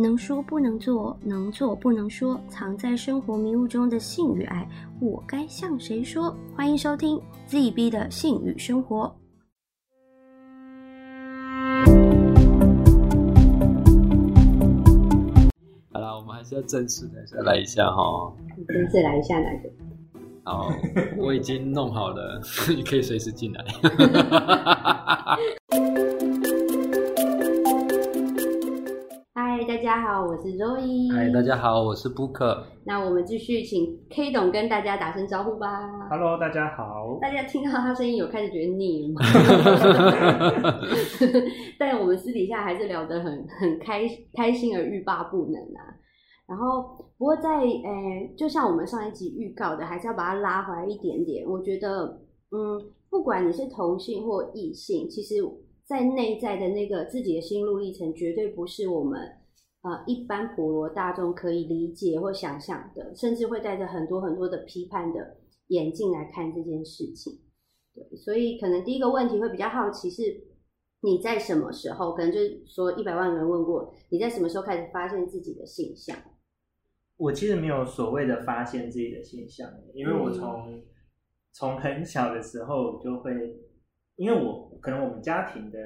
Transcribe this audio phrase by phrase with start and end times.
[0.00, 4.66] 能说不能做，能做不能说，藏在生活迷雾中的性与爱，
[4.98, 6.34] 我该向谁说？
[6.56, 7.20] 欢迎收听
[7.50, 9.14] ZB 的性与生活。
[15.92, 18.32] 好了，我们还是要正式的再来一下哈。
[18.68, 19.68] 正式来一下哪个？
[20.44, 20.72] 好，
[21.18, 22.40] 我已经弄好了，
[22.74, 23.62] 你可以随时进来。
[29.90, 31.12] 家好，我是 Roy。
[31.12, 32.62] 嗨，大家好，我是 Book。
[32.84, 35.66] 那我们继续请 K 董跟大家打声招呼吧。
[36.08, 37.18] Hello，大家好。
[37.20, 39.20] 大家听到他声音有开始觉得腻了吗？
[41.76, 45.82] 但我们私底下还是聊得很 很开开心而欲罢不能啊。
[46.46, 46.82] 然后，
[47.18, 51.44] 不过在呃，就像我们上一集预告的，还是要把它拉回来一点点。
[51.44, 52.20] 我觉得，
[52.52, 55.34] 嗯，不管你是同性或异性，其实
[55.84, 59.20] 在内在的那个自己的心路历程，绝对不是我们
[59.82, 67.40] 呃一般普罗大众可以理解或想象的，甚至会带着很多很多的批判的眼镜来看这件事情。
[67.94, 70.22] 对，所以可能第一个问题会比较好奇是，
[71.00, 72.12] 你在什么时候？
[72.14, 76.16] 可能就是说一百万个人问过，你在什么时候开始发现自己的性向？
[77.16, 80.82] 我其实没有所谓的发现自己的现象，因为我从
[81.52, 83.32] 从很小的时候就会，
[84.16, 85.78] 因为我可能我们家庭的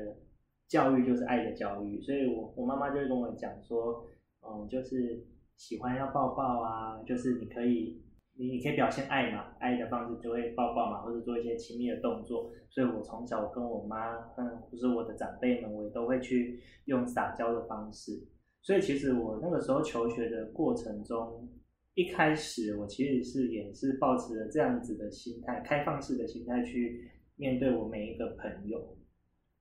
[0.69, 4.07] 教育就是爱的教育，所以我我妈妈就会跟我讲说，
[4.43, 5.25] 嗯，就是
[5.57, 8.03] 喜欢要抱抱啊，就是你可以
[8.37, 18.27] 你你可以表现爱嘛，爱的方式就会抱抱嘛，或者做一些亲密的动作，所以我从小跟我妈，嗯，或是我的长辈们，我也都会去用撒娇的方式。
[18.63, 21.47] 所以其实我那个时候求学的过程中，
[21.95, 28.97] 一开始我其实是也是抱持着这样子的心态，开放式的心态去面对我每一个朋友。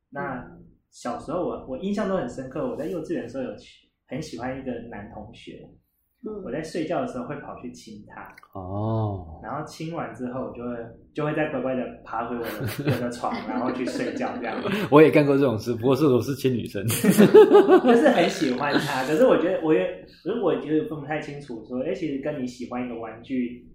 [0.10, 0.58] 那
[0.94, 3.50] 小时候我我印象都很深刻，我在幼稚园的时候有
[4.08, 5.68] 很喜欢一个男同学，
[6.46, 8.22] 我在睡觉的时候会跑去亲他，
[8.54, 10.78] 哦，然后亲完之后，我就会
[11.16, 12.50] 就会再乖乖的爬回我的
[12.86, 14.56] 我的床，然后去睡觉这样。
[14.92, 16.86] 我也干过这种事，不过是我是亲女生。
[16.88, 23.68] 就是很喜欢他，可是我觉得我也，可是我觉得分不太清楚，说，哎，其实跟你喜欢一个玩具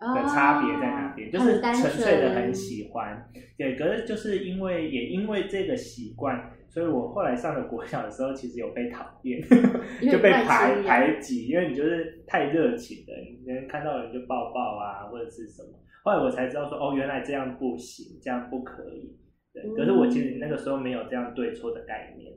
[0.00, 1.28] 的差别在哪边？
[1.28, 3.76] 哦就是纯粹的很喜欢，对。
[3.76, 9.40] 可是就是因为也因为这个习惯，所以我后来上了国小的时候，其实有被讨厌，
[10.10, 15.68] 就被排排挤，因为你就是太热情了，你能看到人就抱抱啊，或者是什么。
[16.02, 19.14] 后来我才知道说，哦，原来这样不行，这样不可以。
[19.52, 22.32] 对，可是我其实那个时候没有这样对错的概念。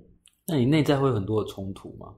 [0.48, 2.14] 那你内在会有很多的冲突吗？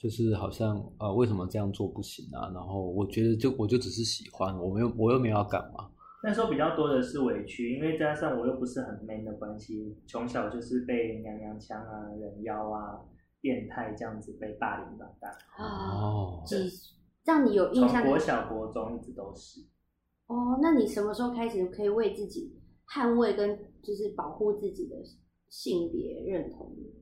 [0.00, 2.50] 就是好像呃，为什么这样做不行啊？
[2.54, 5.90] 然后我觉得就我就只是喜欢，我没有我又没有要干嘛。
[6.22, 13.00] 那时候比较多的是委屈，因为加上我又不是很 man 的关系，从小就是被娘娘腔啊、人妖啊、
[13.40, 16.54] 变态这样子被霸凌长大，啊，哦，几
[17.24, 19.60] 让你有印象的国小、国中一直都是。
[20.26, 24.96] 哦，那你什么时候开始可以为自己捍卫跟就是保护自己的
[25.48, 26.97] 性别认同呢？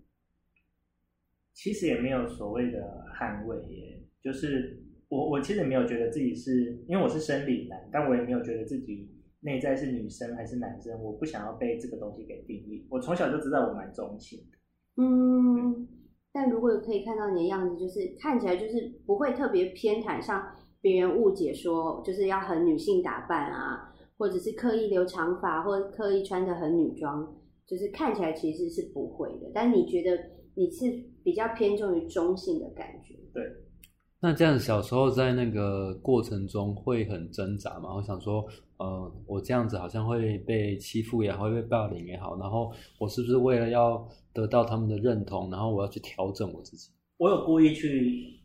[1.56, 4.78] 其实也没有所谓的捍卫耶，就是
[5.08, 9.08] 我我其实没有觉得自己是因为我是生理男，但我也没有觉得自己
[9.40, 12.86] 内在是女生还是男生，我不想要被这个东西给定义。
[12.90, 15.02] 我从小就知道我蛮中性的。
[15.02, 15.88] 嗯，
[16.30, 27.34] 但如果可以看到你的样子，就是看起来就是不会特别偏袒像别人误解说就是要很女性打扮啊，或者是刻意留长发，或者刻意穿的很女装，
[27.66, 29.50] 就是看起来其实是不会的。
[29.54, 30.18] 但你觉得
[30.54, 30.84] 你是
[31.26, 33.16] 比较偏重于中性的感觉？
[33.34, 33.42] 对
[34.20, 37.92] 那这样小时候在那个过程中会很挣扎嘛？
[37.96, 46.92] 我想说，呃，我这样子好像会被欺负也好，会被霸凌也好，然后我是不是为了要得到他们的认同，然后我要去调整我自己？
[47.16, 48.38] 我有故意去，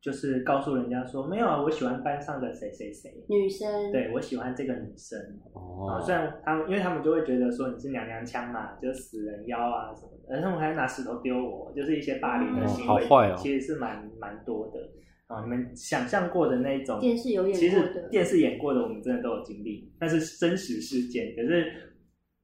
[0.00, 5.18] 就是告诉人家说，没有啊，我喜欢班上的谁谁谁，女生对我喜欢这个女生。
[5.52, 14.78] 啊，哦，虽然他们，因为他们就会觉得说你是娘娘腔嘛，就死人妖啊什么的，而他们还拿石头丢我，就是一些霸凌的行为，哦好坏哦其实是蛮蛮多的
[15.26, 15.42] 啊。
[15.42, 21.72] 你们想象过的那种电视有演的实电视演过的，我们真的都有经历，但是真实事件，可是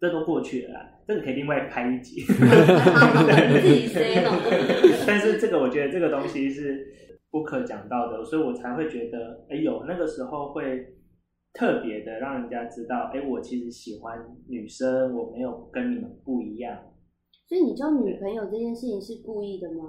[0.00, 2.24] 这都过去了啦，这个可以另外拍一集。
[5.06, 6.92] 但是这个我觉得这个东西是
[7.34, 10.94] 不可讲到的，所以我才会觉得，哎有那个时候会
[11.52, 16.78] 特别的让人家知道，哎，我其实喜欢女生，我没有跟你们不一样，
[17.48, 19.84] 所以你交女朋友这件事情是故意的吗？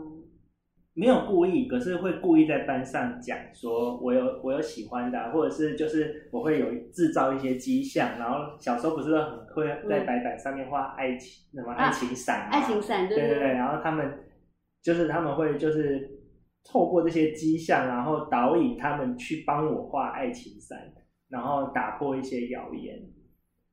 [0.96, 14.12] 没有故意，可是会故意在班上讲说我有我有喜欢的啊、或者是就是我会有制造一些迹象，然后小时候不是都很会在白板上面画爱情什么爱情伞、啊、爱情伞对对，对，然后他们
[14.82, 16.15] 就是他们会就是
[16.68, 20.78] 透过这些迹象，然后导引他们去帮我画爱情伞，
[21.30, 22.98] 然后打破一些谣言。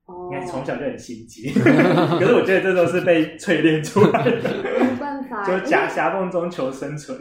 [0.06, 4.52] 哦你看从小就很心机， 可是我觉得这都是被淬炼出来的，
[4.82, 7.16] 没办法，就夹夹缝中求生存。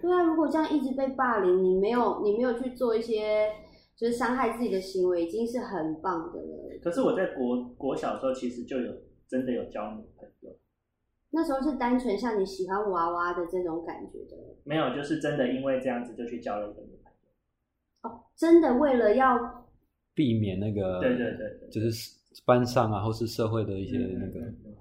[0.00, 3.50] 对啊，如果这样一直被霸凌，你没有你没有去做一些
[3.94, 6.80] 就是伤害自己的行为，已经是很棒的了。
[6.82, 8.90] 可是我在国国小的时候，其实就有
[9.28, 10.50] 真的有交女朋友，
[11.32, 18.10] 那时候是单纯像你喜欢娃娃的这种感觉的没有，就是真的因为这样子就去交了一个女朋友。
[18.10, 19.66] 哦，真的为了要
[20.14, 22.12] 避免那个对对对对就是
[22.44, 24.40] 班上啊或是社会的一些那个。
[24.40, 24.76] 嗯嗯嗯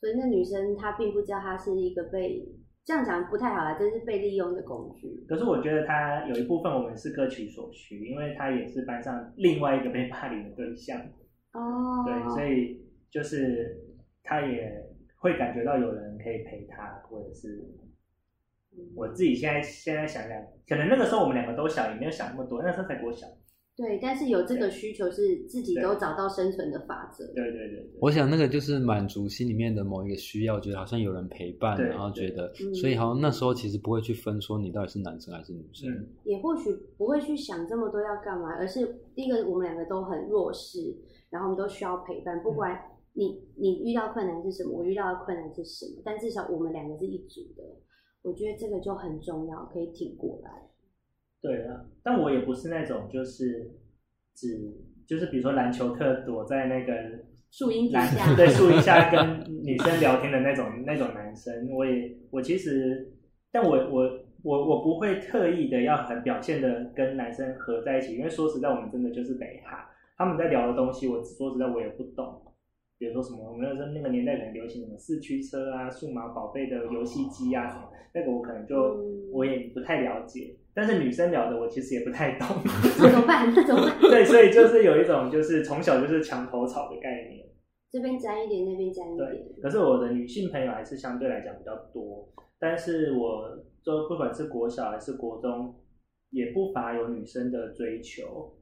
[0.00, 2.46] 所以那女生她并不知道她是一个被
[2.84, 5.24] 这样讲不太好啦，这是被利用的工具。
[5.26, 11.00] 可是我觉得她有一部分我们是各取所需，因为她也是班上另外一个被霸凌的对象，
[11.52, 13.80] 哦，对，所以就是
[14.22, 14.93] 她也
[15.24, 17.66] 会感觉到有人可以陪他，或者是
[18.94, 20.38] 我自己现在现在想想，
[20.68, 23.26] 可能那个时候我们两个都小，也没有想那么多，那时候才国小。
[23.74, 27.24] 对，但是有这个需求是自己都找到生存的法则。
[27.32, 35.90] 对对对对，我想那个就是满足心里面的某一个需要，觉得好像有人陪伴，然后觉得，嗯所以好像那时候其实不会去分说你到底是男生还是女生。
[35.90, 40.94] 嗯也或许不会去想这么多要干嘛，而是第一个我们两个都很弱势，
[41.30, 42.78] 然后我们都需要陪伴，不管
[43.14, 47.62] 你你遇到困难是什么，我遇到的困难是什么，但至少我们两个是一组的，
[48.22, 50.50] 我觉得这个就很重要，可以挺过来。
[51.40, 53.70] 对啊，但我也不是那种就是
[54.34, 54.74] 只
[55.06, 56.92] 就是比如说篮球课躲在那个
[57.50, 63.12] 树荫底下对树荫下跟女生聊天的那种那种男生，我也我其实，
[63.52, 72.40] 但我我我我不会特意的要很表现的跟男生合在一起，因为说实在，我们真的就是北哈，他们在聊的东西，我说实在我也不懂。
[72.98, 80.56] 比如说什么，我们那时候那个年代可能流行什么四驱车啊、数码宝贝的游戏机啊什么，那个我可能就嗯我也不太了解。
[80.76, 82.48] 但是女生聊的我其实也不太懂，
[82.98, 83.50] 怎么办？
[83.54, 84.00] 那怎么办？
[84.10, 87.46] 对，所以就是有一种就是从小就是墙头草的概念。
[87.90, 95.72] 这边沾一点，那边沾一对点。，可是我的女性朋友还是相对来讲比较多，但是我就不管是国小还是国中，
[96.30, 98.56] 也不乏有女生的追求。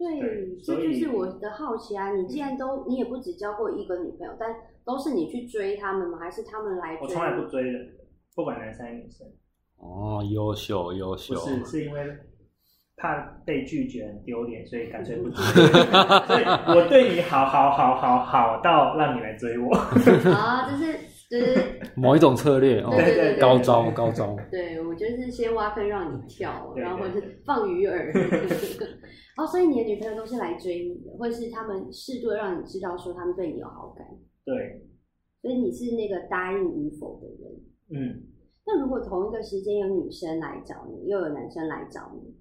[0.00, 2.10] 对，这就是我的好奇啊！
[2.12, 4.48] 你既然都你也不只交过一个女朋友，但
[4.82, 6.18] 都是你去追他们吗？
[6.18, 7.02] 还是他们来追？
[7.02, 7.86] 我从来不追人，
[8.34, 9.26] 不管男生还是女生，
[9.76, 12.00] 哦，优秀优秀不，是是因为
[12.96, 13.14] 怕
[13.44, 15.36] 被拒绝很丢脸，所以干脆不 追。
[15.36, 19.70] 所以我对你好好好好好到让你来追我。
[19.74, 20.98] 啊， 就是
[21.32, 24.36] 就是某一种策略哦对对对，对高招高招。
[24.50, 27.94] 对我就是先挖坑让你跳，然后是放鱼饵。
[29.38, 34.04] 哦，所以你的女朋友都是来追你的，或者是他们适度地让你知道说他们对你有好感，
[34.44, 34.82] 对，
[35.40, 37.60] 所以你是那个答应与否的人。
[37.92, 38.22] 嗯，
[38.66, 42.34] 那如果同一个时间有女生来找你，又有男生来找你，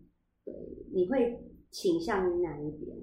[0.44, 0.54] 对，
[0.92, 1.40] 你会
[1.70, 2.98] 倾向于哪一边？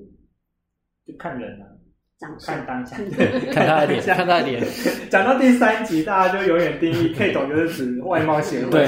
[1.06, 1.79] 就看人啊，
[2.19, 2.67] 看？
[2.67, 2.97] 当下。
[3.53, 4.65] 看他的脸，看他的脸，
[5.11, 8.71] 讲到第三集，大家就永远定义 K 懂就是指外貌协会。
[8.71, 8.87] 对，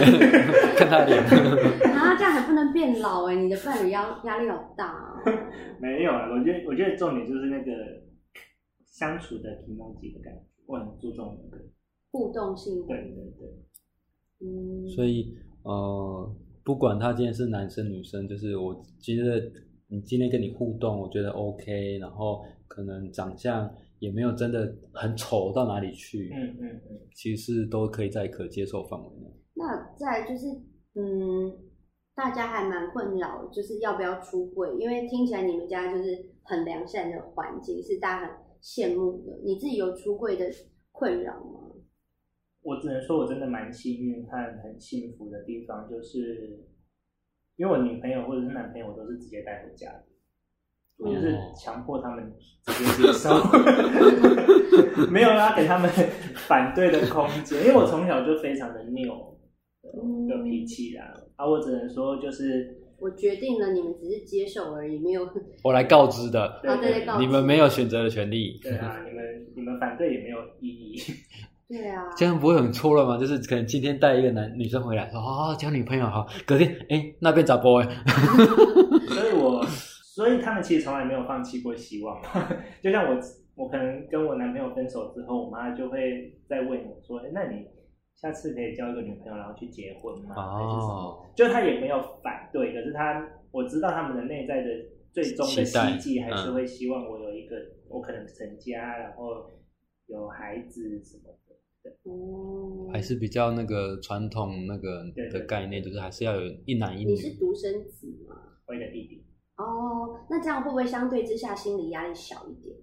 [0.76, 1.22] 看他的脸。
[1.92, 5.22] 啊，这样还不能变老哎、你的伴侣压压力好大啊。
[5.80, 7.72] 没有啊，我觉得我觉得重点就是那个
[8.86, 11.64] 相处的 emoji 的感觉，我很注重那个。
[12.10, 12.86] 互动性。
[12.86, 13.46] 对对对，
[14.40, 19.52] 嗯，所以呃，不管他今天是男生女生，就是我觉得
[19.88, 29.26] 你今天跟你互动，我觉得 OK，然后可能长相也没有真的很丑到哪里去，嗯嗯嗯，其实都可以在可接受范围内。
[29.54, 30.46] 那再就是，
[30.94, 31.52] 嗯，
[32.14, 34.76] 大家还蛮困扰，就是要不要出柜？
[34.78, 39.40] 因为听起来你们家就是很良善的环境，是大家很羡慕的。
[39.44, 40.46] 你自己有出柜的
[40.92, 41.64] 困扰吗？
[42.62, 44.32] 我只能说我真的蛮幸运和
[44.62, 46.64] 很幸福的地方，就是
[47.56, 50.04] 因为我女朋友或者是男朋友，我都是直接带回家的。
[50.98, 52.32] 我就是强迫他们
[52.66, 53.30] 直接接受，
[55.10, 55.88] 没有啦给他们
[56.34, 59.36] 反对的空间，因为我从小就非常的拗
[60.28, 61.04] 的脾气啦，
[61.36, 65.26] 啊，我只能说就是我决定了，你们只是接受而已，没有。
[65.62, 68.58] 我来告知的，对对对你们没有选择的权利。
[68.60, 69.24] 对啊，你们
[69.56, 71.00] 你们反对也没有意义。
[71.68, 73.16] 对啊，这样不会很错乱吗？
[73.18, 77.88] 就是可能今天带一个男女生回来，说哦交女朋友好，隔天哎那边咋播哎，
[79.08, 79.64] 所以我
[80.18, 82.20] 所以他们其实从来没有放弃过希望。
[82.82, 83.16] 就像我
[83.54, 87.64] 我可能跟我男朋友分手之后，我妈就会再问我说：“哎，那你
[88.16, 90.34] 下次可以交一个女朋友，然后去结婚吗？
[90.34, 94.68] 还是什么哦？”就他也没有反对，可是他我知道他们的内在的
[95.12, 97.54] 最终的希冀还是嗯会希望我有一个，
[97.88, 99.48] 我可能成家，然后
[100.08, 101.90] 有孩子什么的。
[102.10, 107.38] 哦，还是比较那个传统那个的概念，就是还是要有一男一女你是。
[107.38, 108.34] 独生子吗？
[108.66, 109.24] 我有个弟弟，
[109.58, 112.74] 哦，那这样会不会相对之下心理压力小一点？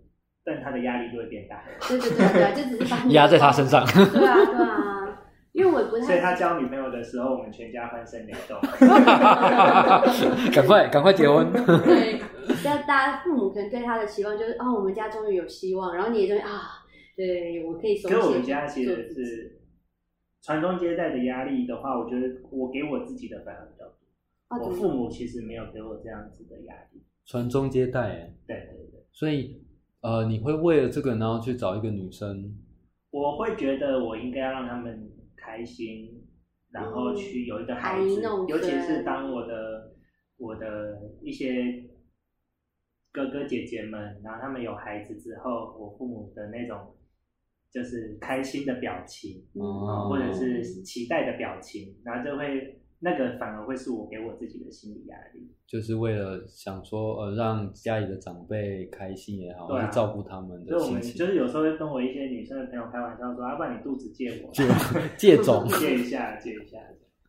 [0.44, 5.20] 但他的压力就会变大，对对对对，就只是把你压在他身上 对啊对啊，
[5.54, 8.60] 因为我也不太所以他交女朋友的时候，我们全家欢声雷动。
[10.54, 11.52] 赶快赶快结婚！
[11.84, 12.22] 对，
[12.64, 16.84] 但大家父母可能对他的期望就是哦，我们家终于有希望，然后你也终于啊，
[17.16, 18.18] 对我可以松懈。
[18.18, 19.62] 可是我们家其实是
[20.44, 24.05] 传宗接代的压力的话，我觉得我给我自己的反而比较多。
[24.50, 27.04] 哦，我父母其实没有给我这样子的压力。
[27.26, 29.66] 传宗接代，哎对对对，所以
[30.02, 32.56] 呃，你会为了这个，然后去找一个女生，
[33.10, 36.24] 我会觉得我应该要让他们开心，
[36.70, 39.96] 然后去有一个孩子，嗯尤其是当我的
[40.38, 41.84] 我的一些
[43.12, 46.96] 哥哥姐姐们，然后他们有孩子之后，我父母的那种
[47.72, 55.48] 就是开心的表情，或者是期待的表情，然后就会那个反而会是我给我自己的心理压力。
[55.68, 64.64] 就是为了想说呃，让家里的长辈开心也好，对啊或是照顾他们所以我们的心情，就是有时候会跟我一些女生的朋友开玩笑说，要、啊不然你肚子借我，借
[65.38, 65.68] 借种。
[65.80, 66.80] 借一下，借一下。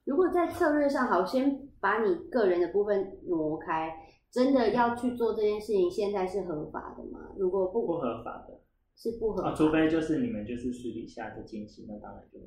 [0.04, 3.92] 如果在策略上好，先把你个人的部分挪开，
[4.30, 7.32] 真的要去做这件事情，现在是合法的吗？
[7.36, 8.58] 如果不不合法的啊，
[8.96, 12.46] 是不合法，除非就是你们就是私底下的经济，那当然就没。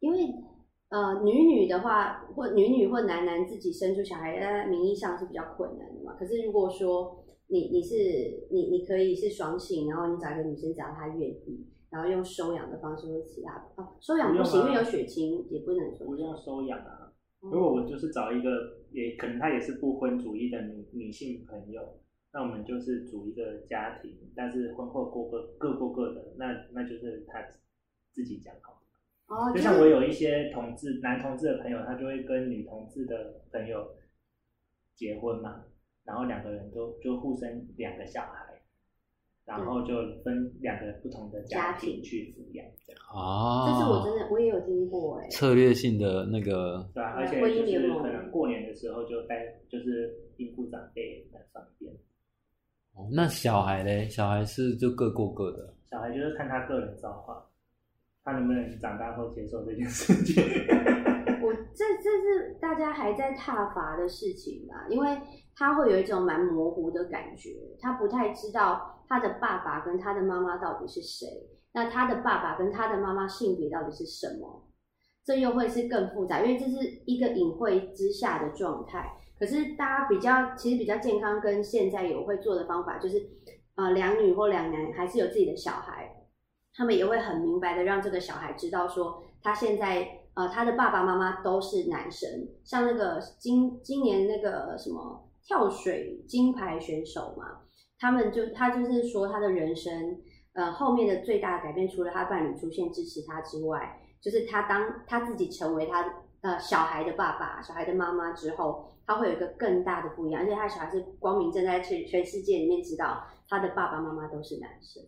[0.00, 0.18] 因为
[0.90, 6.14] 呃，女女的话，或女女或男男自己生出小孩，在名义上是比较困难的嘛。
[6.18, 7.94] 可是如果说你你是
[8.50, 17.12] 你你可以是双性，然后你找一个女生，只要她愿意，然后用收养的方式或其他的哦，收养不行，因为有血亲，也不能说不用收养啊。
[17.40, 18.48] 哦如果我就是找一个，
[18.90, 21.82] 也可能她也是不婚主义的女女性朋友，
[22.32, 27.40] 那我们就是组一个家庭，但是婚后过各各过各的，那那就是他
[28.12, 28.77] 自己讲好。
[29.28, 33.86] 哦，就像我有一些同志男同志的朋友，他就会跟女同志的朋友
[34.94, 35.62] 结婚嘛，
[36.04, 38.62] 然后两个人都就互生两个小孩，
[39.44, 39.94] 然后就
[40.24, 43.02] 分两个不同的家家庭庭去抚养，这样。
[43.12, 51.92] 啊，这是我真的我也有听过哎，策略性的那个对啊，而且就是可能过年的时候就带，就是应付长辈很方便。
[52.94, 55.74] 哦那小孩嘞，小孩是就各过各的。
[55.84, 57.44] 小孩就是看他个人造化，
[58.28, 60.42] 他能不能长大后接受这件事情。
[61.40, 65.18] 我这这是大家还在踏伐的事情吧，因为
[65.56, 71.26] 他会有一种蛮模糊的感觉，他不太知道他的爸爸跟他的妈妈到底是谁，
[71.72, 74.68] 那他的爸爸跟他的妈妈性别到底是什么，
[75.24, 79.10] 这又会是更复杂，因为这是一个隐晦之下的状态。
[79.38, 83.16] 可是大家比较其实比较健康，跟现在有会做的方法就是，
[83.76, 86.12] 呃，两女或两男还是有自己的小孩，
[86.78, 92.30] 他们也会很明白的让这个小孩知道说，他现在呃他的爸爸妈妈都是男生，
[92.62, 97.62] 像那个今今年那个什么跳水金牌选手嘛，
[97.98, 100.20] 他们就他就是说他的人生
[100.52, 106.04] 呃后面的最大的改变，除了他伴侣出现支持他之外，就是他当他自己成为他
[106.42, 115.02] 呃小孩的爸爸、小孩的妈妈之后，他会有一个更大的不一样，而且他小孩是光明正大全全世界里面知道他的爸爸妈妈都是男生，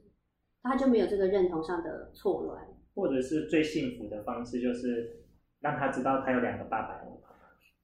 [0.63, 2.67] 他就没有这个认同上的错乱。
[2.93, 5.25] 或者是最幸福的方式，就是
[5.61, 7.01] 让他知道他有两个爸爸。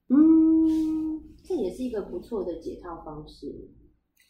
[0.08, 3.70] 嗯，这也是一个不错的解套方式。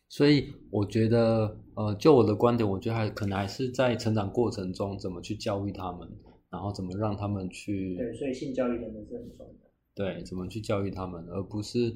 [0.08, 6.06] 所以我觉得，呃，就我的观点，我觉得还可能还是在成长过程中怎么去教育他们，
[6.50, 9.54] 然后怎么让他们去对，所以性教育真的是很重要。
[9.94, 11.90] 对怎么去教育他们，而不是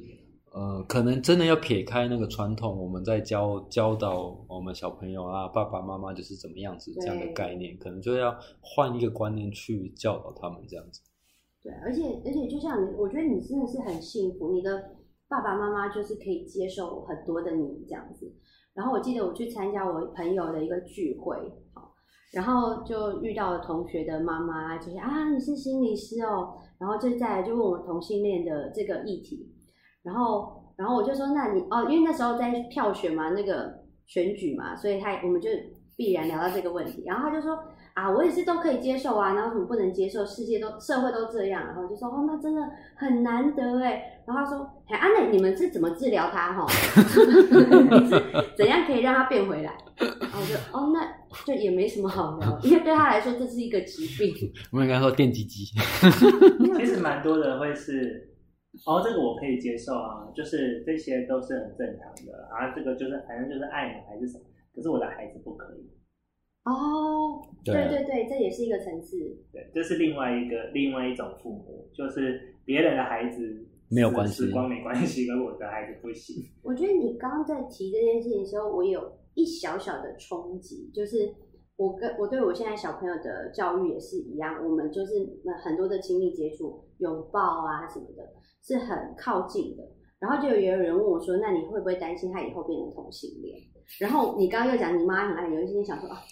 [0.52, 11.00] 呃，可能真的要撇开那个传统，我们在教教导我们小朋友啊，爸爸妈妈就是怎么样子这样的概念，可能就要换一个观念去教导他们这样子。
[11.62, 14.96] 对，而且而且就像你，我觉得你真的是很幸福，你的
[15.28, 18.34] 爸爸妈妈就是可以接受很多的你这样子。
[18.74, 21.36] 然后我记得我去参加我朋友的一个聚会，
[21.74, 21.92] 好，
[22.32, 29.49] 然后就遇到了同学的妈妈，就是啊你是心理师哦，然后就再来就问我同性恋的这个议题，
[30.02, 33.72] 然后然后我就说那你哦，因为那时候在票选嘛，那个
[34.06, 35.48] 选举嘛，所以他我们就
[35.96, 37.58] 必然聊到这个问题，然后他就说。
[37.92, 40.24] 啊，我也是都可以接受啊，然后什么不能接受？
[40.24, 42.62] 世界都社会都这样，然后就说哦，那真的
[42.94, 44.22] 很难得哎。
[44.24, 46.64] 然后他说，哎，安磊，你们是怎么治疗他哈？
[46.96, 47.02] 你
[48.08, 48.24] 是
[48.56, 49.76] 怎样可以让他变回来？
[49.98, 51.04] 然后我就哦，那
[51.44, 54.32] 就也没什么好聊，因为对他来说这是一个疾病。
[54.70, 55.64] 我们应该说电击机，
[56.78, 58.30] 其实蛮多人会是，
[58.86, 65.90] 哦，这个我可以接受啊，就是这些都是很正常的啊，这个就是反正就是爱嘛还是什么，可是我的孩子不可以。
[66.64, 69.16] 哦，对对啊对对，这也是一个层次。
[69.52, 76.36] 对，这是另外一个另外一种父母，就是别人的孩子没有关系时光没关系，跟我的孩子不行。
[76.62, 81.34] 我觉得你刚刚在提这件事情的时候，我有一小小的冲击，就是
[81.76, 85.14] 我跟我对我现在小朋友的教育也是一样，我们就是
[85.46, 88.22] 呃很多的亲密接触、拥抱啊什么的，
[88.62, 89.82] 是很靠近的。
[90.18, 93.58] 然后就有有人问我说：“那你会不会担心他以后变成同性恋？”
[93.98, 96.22] 然后你刚刚又讲你妈很爱你，我就心里想说啊，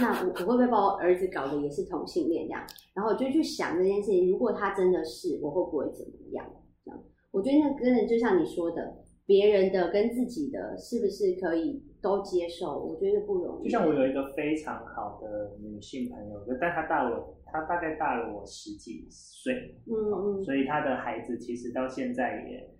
[0.00, 2.66] 那我我会不会把我儿子搞得也是同性恋这样？
[2.94, 6.44] 然后我就去想这件事情，如果他真的是，我会不会怎么样？
[6.84, 7.00] 这样，
[7.30, 12.78] 我觉得那真的就像你说的，别人的跟自己的，是不是可以都接受？
[12.78, 13.64] 我觉得不容易。
[13.64, 22.76] 就像我有一个非常好的女性朋友，但她大我，她大概大了我十几岁，嗯嗯所以她的孩子其实到现在也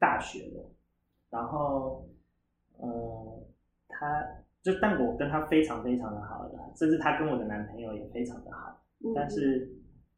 [0.00, 0.70] 大学了，
[1.30, 2.04] 然后，
[2.78, 3.46] 呃，
[3.88, 4.26] 她
[4.60, 9.70] 就但我跟她非常非常的好的，甚至她跟我的男朋友也非常的好，嗯，但是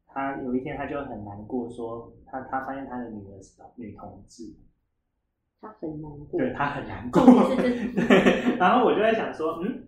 [0.07, 4.51] 她有一天她就很难过，说她她发现她的女儿是女同志，
[5.63, 6.39] 他很难过。
[6.39, 7.23] 对他很难过，
[8.59, 9.87] 然后我就在想说，嗯，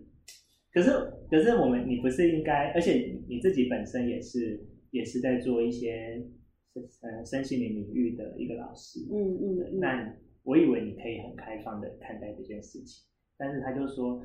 [0.72, 0.90] 可是
[1.30, 6.24] 可是我们你不是应该，而且你自己本身也是也是在做一些
[7.02, 10.14] 呃身心灵领域的一个老师，嗯嗯，那
[10.44, 13.04] 我以为你可以很开放的看待这件事情，
[13.36, 14.22] 但是他就说。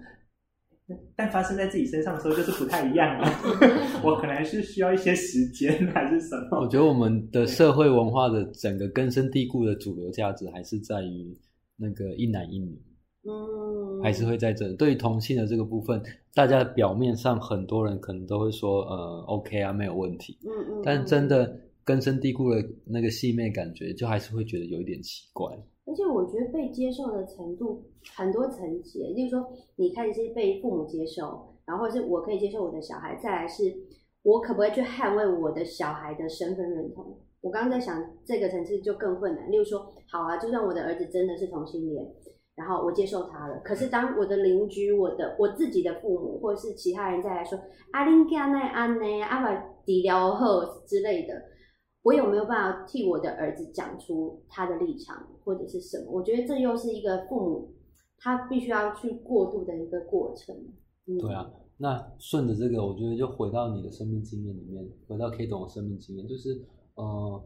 [1.15, 3.27] 但发生在自己身上的时候，就是不太一样了。
[4.03, 6.59] 我可能还是需要一些时间，还是什么？
[6.59, 11.37] 我觉得我们的社会文化的整个根深蒂固的主流价值还是在于
[11.77, 12.77] 那个一男一女，
[13.23, 14.75] 嗯，还是会在这里。
[14.75, 16.01] 对于同性的这个部分，
[16.33, 20.37] 大家表面上很多人可能都会说，呃，OK 啊，没有问题。
[20.43, 25.47] 嗯嗯，但嗯真的根深蒂固的那个细妹感觉，就还是会觉得有一点奇怪。
[25.85, 27.83] 而且我觉得被接受的程度
[28.15, 33.63] 很多层级，例如说你开始是被父母接受，然后是我可以接受我的小孩，再来是
[34.23, 37.17] 我可不可以去捍卫我的小孩的身份认同。
[37.41, 39.79] 我刚刚在想这个层次就更困难，例如说，
[40.11, 42.05] 好啊，就算我的儿子真的是同性恋，
[42.55, 47.59] 然后我接受他了，可是当我的邻居、我的我自己的父母或者是其他人再来说
[47.93, 51.33] 阿林加奈安呢阿把迪疗后之类的，
[52.03, 56.11] 我有没有办法替我的儿子讲出他的立场或者是什么？
[56.11, 57.73] 我觉得这又是一个父母
[58.17, 60.55] 他必须要去过渡的一个过程。
[61.07, 66.61] 嗯、对啊，那顺着这个，我觉得就回到你的生命经验里面，回到 K 董的生命经验，就是
[66.95, 67.43] 呃，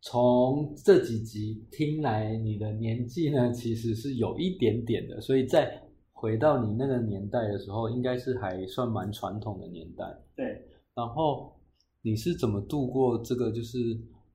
[0.00, 10.04] 从这几集听来，你的年纪呢其实是有一点点的，所以在回到你那个年代的时候，应该是还算蛮传统的年代。
[10.36, 10.64] 对，
[10.94, 11.52] 然后
[12.02, 13.50] 你是怎么度过这个？
[13.50, 13.78] 就是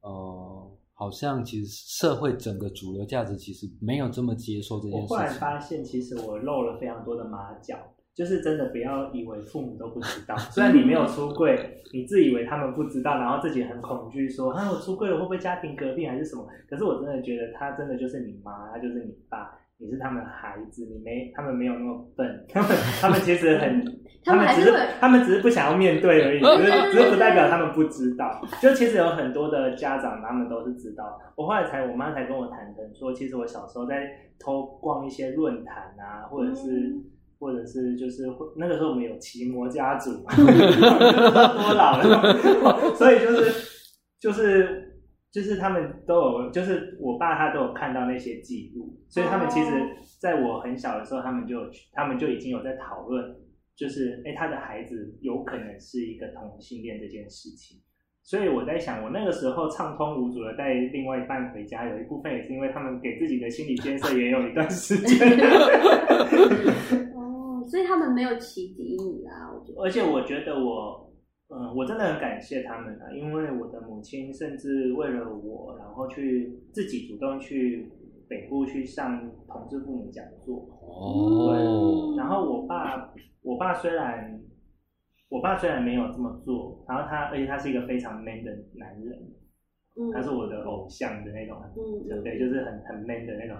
[0.02, 5.34] 呃，好像其实社会整个主流价值其实没有这么接受这件事情我忽然。
[5.36, 7.78] 发现，其实我露了非常多的马脚，
[8.14, 10.36] 就是真的不要以为父母都不知道。
[10.38, 16.46] 虽然你没有出柜，你自以为他们不知道，然后自己很恐惧说，啊，我出柜了会不会家庭革命还是什么？
[16.70, 28.42] 可是我真的觉得他真的就是你妈，他就是你爸，你是他们的孩子，你没他们没有那么笨，他们他们其实很，他们们只是他们只是不想要面对而已，只是只是不代表他们不知道。
[28.62, 31.20] 就其实有很多的家长，他们都是知道。
[31.36, 34.08] 我后来才，我妈才跟我谈谈说，其实我小时候在
[34.40, 36.72] 偷逛一些论坛啊，或者是。
[36.72, 37.06] 嗯
[37.40, 43.52] 或者是就是会那个时候我们有奇摩家族嘛， 多老了，所以就是
[44.18, 44.94] 就是
[45.30, 49.88] 就是他们都有，就是我爸他都有看到那些记录，所以他们其实哦
[50.22, 53.36] 在我很小的时候，他们就有他们就已经有在讨论，
[53.76, 57.80] 就是哎、诶他的孩子有可能是一个同性恋这件事情。
[58.26, 65.28] 所以我在想，我那个时候畅通无阻的带另外一半回家，有一部分也是因为他们给自己的心理建设也有一段时间。
[67.14, 69.82] 哦， 所以他们没有启迪你啊，我觉得。
[69.82, 71.12] 而且我觉得我，
[71.50, 77.92] 嗯，我真的很感谢他们啊，因为我的母亲甚至为了我，然后去自己主动去
[78.28, 80.58] 北部去上同志父母讲座。
[80.82, 84.40] 哦，对然后我爸，我爸虽然，
[85.30, 89.18] 我爸虽然没有这么做，然后他，而且他是一个非常 man 的男人，
[89.96, 93.58] 嗯，他是我的偶像的那种，嗯对对，就是很很 man 的那种。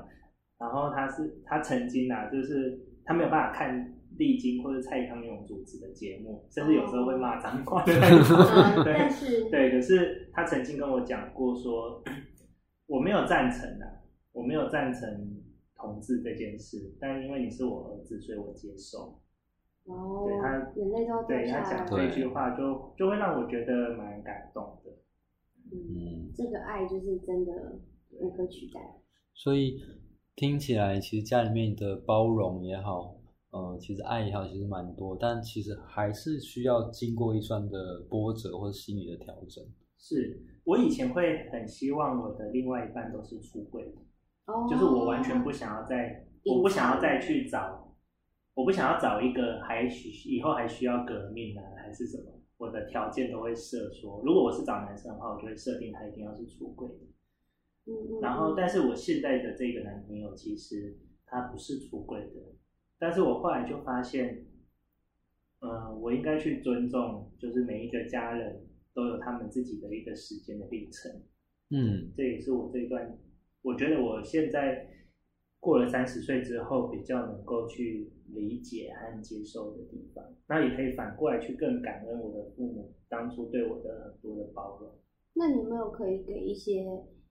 [0.60, 8.84] 然后他是他曾经啊，就是他没有办法看丽晶或者蔡康永主持的节目，甚至有时候会骂脏话的那嗯种。
[8.86, 12.02] 但对是对，可是他曾经跟我讲过说，
[12.88, 13.86] 我没有赞成啊，
[14.34, 15.42] 我没有赞成
[15.76, 19.20] 同志这件事，但因为你是我儿子，所以我接受。
[19.86, 21.62] 哦对他，眼泪都对他。
[21.62, 24.92] 讲这句话就就会让我觉得蛮感动的。
[25.72, 27.80] 嗯，嗯，这个爱就是真的
[28.12, 28.80] 无可取代。
[29.34, 29.80] 所以
[30.36, 33.18] 听起来，其实家里面的包容也好，
[33.52, 39.64] 呃，其实爱也好，其实蛮多，但其实还是需要经过一番的波折或者心理的调整。
[39.98, 43.98] 是我以前会很希望我的另外一半都是出轨的，
[44.46, 47.96] 哦就是我完全不想要再，我不想要再去找，
[48.54, 57.06] 我不想要找一个还需以后还需要革命啊，还是什么，我的条件都会设说，如果我是找男生的话，我就会设定他一定要是出轨的。
[57.86, 62.56] 嗯嗯然后，嗯但是我现在的这个男朋友其实他不是出轨的，
[63.00, 64.46] 但是我后来就发现，
[65.60, 71.12] 呃，我应该去尊重，就是每一个家人都有他们自己的一个时间的历程。
[71.72, 73.18] 嗯这也是我这一段，
[73.64, 74.88] 我觉得我现在
[75.60, 80.24] 过了三十岁之后，比较能够去理解和接受的地方。
[80.48, 84.92] 那也可以反过来去更感恩我的父母当初对我的很多的包容。
[85.34, 86.86] 那你有没有可以给一些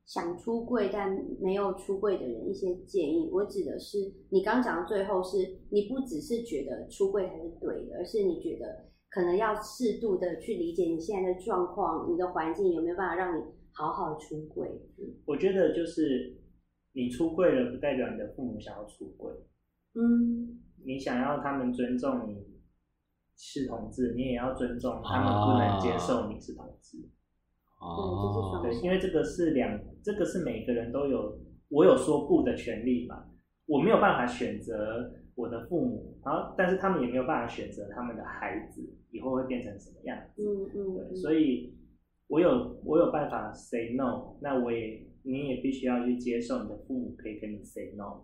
[0.07, 3.31] 想出柜但没有出柜的人一些建议？
[3.31, 3.99] 我指的是
[4.31, 5.37] 你刚讲到最后是，
[5.71, 14.68] 你不只是觉得出柜才是对的，而是你觉得可能要适度的去理解你现在的状况，你的环境有没有办法让你好好出柜？
[15.24, 16.37] 我觉得就是
[16.92, 19.32] 你出柜了，不代表你的父母想要出柜。
[19.94, 22.46] 嗯，你想要他们尊重你
[23.37, 26.98] 是同志，你也要尊重他们不能接受你是同志。
[27.80, 33.24] 哦，对，因为这个是两，这个是每个人都有，我有说不的权利嘛，
[33.66, 40.42] 我没有办法选择我的父母，然后但是他们也没有办法选择他们的孩子以后会变成什么样子。
[40.42, 41.74] 嗯嗯对，嗯，所以
[42.33, 42.49] 我有
[42.83, 48.23] 我有办法 say no，那我也你也必须要去接受你的父母可以跟你 say no。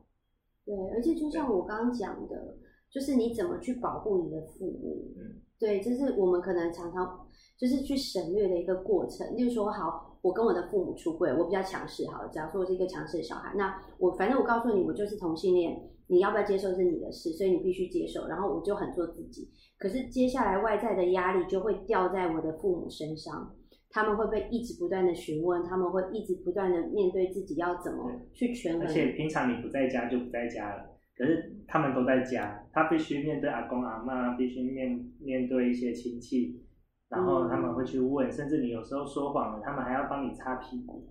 [0.65, 2.57] 对，而且就像我刚刚讲的，
[2.91, 9.37] 就是你怎么去保护你的父母，嗯，对，这是我们可能常常就是去省略的一个过程。
[9.37, 19.51] 例如说，好，我跟我的父母出柜，我比较强势，好，假如说我是一个强势的小孩，那我反正我告诉你，我就是同性恋，你要不要接受是你的事，所以你必须接受，然后我就很做自己。
[19.79, 23.55] 可是接下来外在的压力就会掉在我的父母身上。
[23.91, 28.83] 他们会被一直不断的询问，他们会一直不断的面对自己要怎么去权衡。
[28.83, 36.63] 而且平常你不在家就不在家了，可是他们都在家，他必须面对阿公阿妈，必须面面对一些亲戚，
[37.09, 41.09] 然后他们会去问，甚至你有时候说谎了，他们还要帮你擦屁股。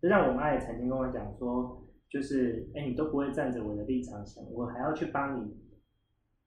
[0.00, 5.56] 就像我妈也曾经跟我讲说，就是哎，你都不会站着我的立场想，我还要去帮你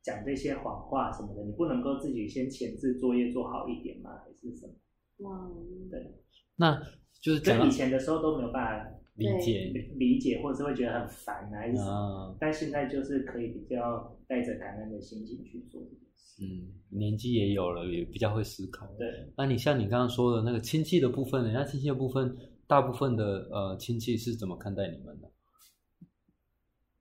[0.02, 4.12] 讲这些谎话什么的，你不能够自己先前置作业做好一点吗？
[4.24, 4.74] 还是什么？
[5.20, 5.50] 哇，
[5.90, 6.16] 对，
[6.56, 6.82] 那
[7.20, 16.44] 就是跟以前的时候都没有办法理解理理解，或者是会觉得很烦啊，但现在就是可以比较带着感恩的心情去做这件事。
[16.44, 18.86] 嗯，年纪也有了，也比较会思考。
[18.98, 25.32] 对，那你像你刚刚说的那个亲戚的部分人家亲戚的部分，大部分的呃亲戚是怎么看待你们的？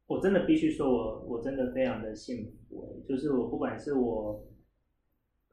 [0.07, 4.42] 我真的必须说我，我真的非常的幸福欸，就是我不管是我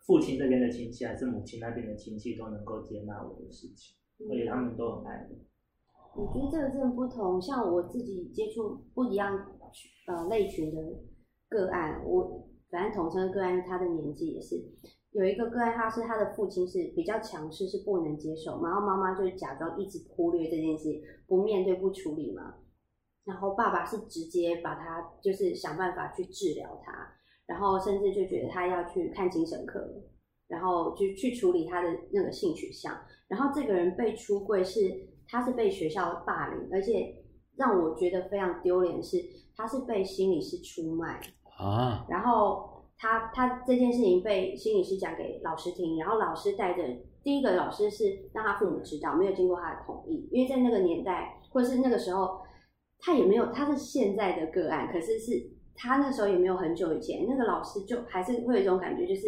[0.05, 3.95] 父亲这边的亲戚，还是母亲那边的亲戚，都能够接纳我的事情，
[4.29, 5.35] 而且他们都很爱我。
[6.15, 9.47] 我觉得这个真的不同，像我自己接触不一样
[10.07, 10.81] 呃类群的
[11.49, 14.63] 个案，我反正统称个案，他的年纪也是
[15.11, 22.55] 有一个个案，他是他的父亲是比较强势，是不能接受，然后妈妈就假装一直忽略这件事，不面对不处理嘛，
[23.23, 27.13] 然后爸爸是直接把他就是想办法去治疗他，
[27.53, 29.79] 然后甚至就觉得他要去看精神科，
[30.47, 32.91] 然后就去处理他的那个性取向，
[33.27, 34.79] 然后这个人被出柜是
[35.27, 37.13] 他是被学校霸凌，而且
[37.55, 39.17] 让我觉得非常丢脸是
[39.55, 41.21] 他是被心理师出卖，
[41.59, 46.83] 啊，然后他他这件事情被心理师讲给老师听，然后老师带着
[47.23, 52.41] 第一个老师是让他父母知道，没有经过他的同意，因为在那个年代或者是那个时候，
[52.97, 59.27] 他也没有他是现在的个案，可是是他那时候也没有很久以前，那个老师就还是会有一种感觉，就是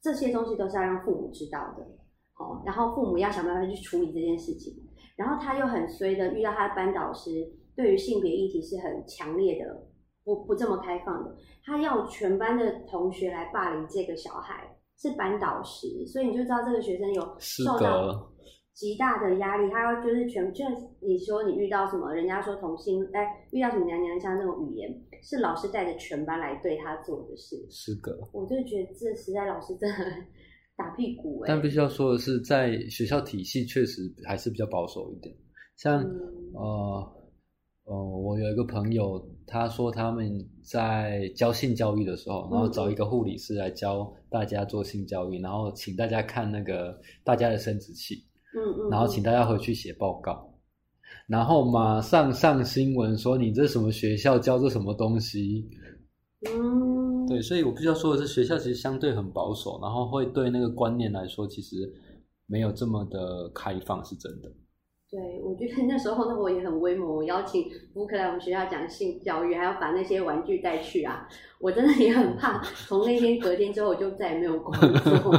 [0.00, 1.84] 这些东西都是要让父母知道的，
[2.38, 4.74] 哦，然后父母要想办法去处理这件事情，
[5.16, 7.30] 然后他又很衰的遇到他的班导师，
[7.74, 9.86] 对于性别议题是很强烈的，
[10.24, 11.36] 不不这么开放的。
[11.64, 18.32] 他要全班的同学来霸凌这个小孩，是班导师，所以你就知道这个学生有受到格
[18.76, 19.70] 极大的压力。
[19.70, 20.62] 他要就是全，就
[21.00, 27.56] 你说你遇到什么，人家说同性，哎，遇到什么娘娘腔那种语言，是老师带着全班来对他做的事。
[27.70, 28.12] 是的。
[28.32, 29.96] 我就觉得这实在老师真的
[30.76, 35.34] 打屁股哎、但必须要说的是，在学校体系确实还是比较保守一点。
[35.76, 36.20] 像、嗯
[36.54, 37.12] 呃
[37.84, 40.28] 呃，我有一个朋友，他说他们
[40.62, 48.16] 在教性教育的时候，然后找一个护理师来教大家做性教育，然后请大家看那个大家的生殖器，
[48.54, 50.52] 嗯嗯，然后请大家回去写报告，
[51.26, 55.68] 然后马上上新闻说你这什么学校教这什么东西，
[56.48, 61.92] 嗯，对，所以我必须要说的是，学校其实相对很保守，然后会对那个观念来说，其实
[62.46, 64.52] 没有这么的开放，是真的。
[65.16, 71.26] 对，我觉得那时候呢，我也很威猛，我邀请福克来我们学校讲性教育，还要把那些玩具带去啊，
[71.58, 72.62] 我真的也很怕。
[72.86, 75.32] 从那天隔天之后，我就再也没有工作。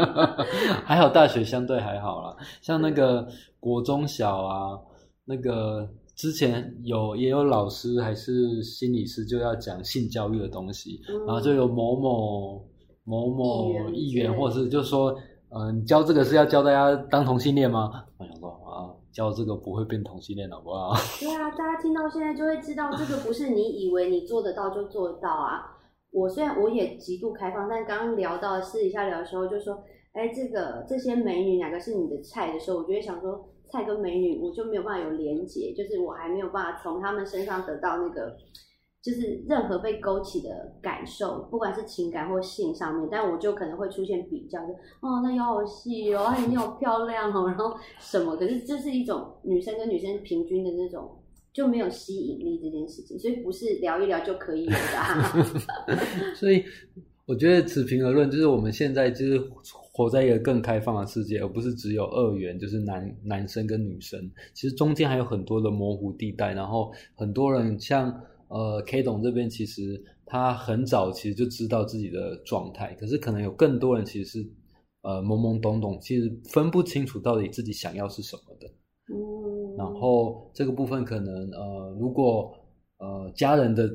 [0.86, 3.28] 还好大学相对还好啦，像那个
[3.60, 4.80] 国中小啊，
[5.26, 5.86] 那个
[6.16, 12.64] 之前有也有老师还是心理师就要讲性教育的东西，然后就有某某
[13.04, 15.14] 某某议员，或者是就说。
[15.56, 17.88] 嗯，教这个是要教大家当同性恋吗？
[18.18, 18.63] 我想说啊，
[19.14, 20.92] 教这个不会变同性恋，好不好？
[21.20, 25.70] 对啊，大家听到现在就会知道，这个不是你以为你做得到就做得到啊。
[26.10, 38.36] 我虽然我也极度开放，但刚刚聊到私底下聊的时候，就说，哎，这个这些美女哪个是你的菜的时候，我就会想说，菜跟美女我就没有办法有连结，就是我还没有办法从他们身上得到那个。
[39.04, 48.34] 就是任何被勾起的感受，不管是情感或性上面，但我就可能会出现比较，就哦，那腰好细哦，哎，你好漂亮哦，然后什么？
[48.34, 51.06] 可是这是一种女生跟女生平均的那种，
[51.52, 55.94] 就没有吸引力这件事情，所以不是聊一聊就可以有的。
[56.34, 56.64] 所以
[57.26, 59.38] 我觉得持平而论，就是我们现在就是
[59.92, 64.18] 活在一个更开放的世界，而不是只有二元，就是男男生跟女生，
[64.54, 68.18] 其实中间还有很多的模糊地带，然后很多人像。
[68.48, 74.50] 呃，K 董这边其实他很早其实就知道自己的状态，可是可能有更多人其实是
[75.02, 78.68] 呃懵懵懂懂，其实分不清楚到底自己想要是什么的。
[79.12, 82.54] 嗯，然后这个部分可能呃，如果
[82.98, 83.90] 呃家人的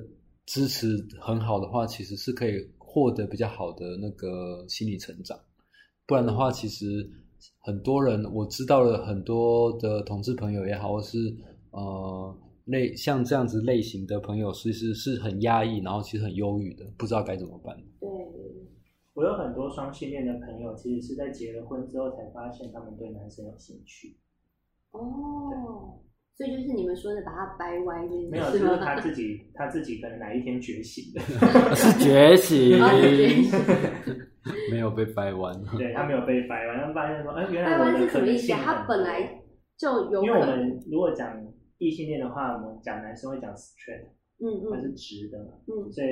[0.46, 5.40] 支持很好的话，其实是可以获得比较好的那个心理成长。
[6.06, 7.10] 不然的话，其实
[7.60, 11.18] 很多人我知道了很多的同志朋友也好，或是
[11.72, 12.38] 呃。
[12.70, 17.76] 类像这样子类型的朋友，其实是很压抑，然后其实很忧郁的，不知道该怎么办。
[18.00, 18.10] 对，
[19.14, 24.18] 我有很多双性恋的朋友，其实是在结了婚之后才发现他们对男生有兴趣。
[24.92, 26.00] 哦，
[26.36, 31.22] 所以就是你们说的把他掰弯，没有，就是他自己，他自己可能哪一天觉醒的，
[31.76, 32.80] 是觉醒
[34.72, 35.54] 没有被掰弯。
[35.78, 38.54] 对他没有被掰弯，他发现说，哎，原来掰弯是什么意思？
[38.54, 39.42] 他本来
[39.78, 41.36] 就有，因为我们如果讲。
[41.80, 44.06] 异性恋的话，我们讲男生会讲 straight，
[44.40, 46.08] 嗯嗯，它是直的嘛，嗯，所以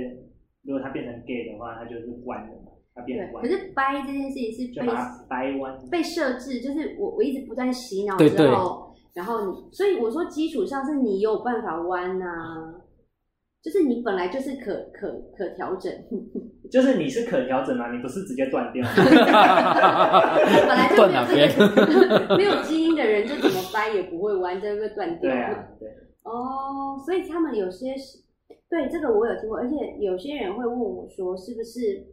[0.64, 3.44] 如果他变成 gay 的话，他就是弯的嘛，他变弯。
[3.44, 4.88] 可是掰这件事情是被
[5.30, 12.74] 掰弯，被设置，就是我我一直不断洗脑之后，然后你，所以我说基础上是你有办法弯呐，
[13.62, 15.92] 就是你本来就是可可可调整，
[16.72, 19.06] 就是你是可调整啊，你不是直接断掉， 本
[20.68, 25.30] 来就没有没有基因的人就怎么掰也不会弯，这个断掉。
[25.30, 25.90] 对啊，对。
[26.24, 28.20] 哦，所以他们有些是，
[28.70, 32.06] 对这个我有听过，而且有些人会问我说，是不是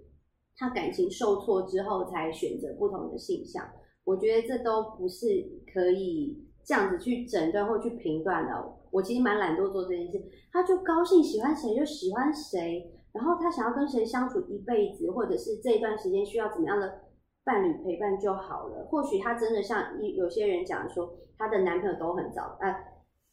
[0.57, 3.64] 他感情受挫之后才选择不同的性向？
[4.05, 5.27] 我觉得这都不是
[5.73, 6.42] 可以。
[6.66, 8.53] 这样子去诊断或去评断的，
[8.90, 10.18] 我其实蛮懒惰做这件事。
[10.51, 17.01] 他就高兴喜欢谁就喜欢谁，然后他想要跟谁相处一辈子，或者是这一段时间需要怎么样的
[17.44, 18.85] 伴侣陪伴就好了。
[18.90, 22.74] 或许他真的像有些人讲说，他的男朋友都很糟，呃，